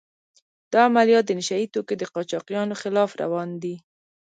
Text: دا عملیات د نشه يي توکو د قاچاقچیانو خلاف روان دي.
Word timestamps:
دا 0.71 0.79
عملیات 0.89 1.23
د 1.27 1.31
نشه 1.39 1.55
يي 1.61 1.67
توکو 1.73 1.93
د 1.97 2.03
قاچاقچیانو 2.13 2.79
خلاف 2.81 3.09
روان 3.23 3.49
دي. 3.63 3.75